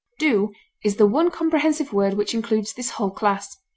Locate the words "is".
0.83-0.95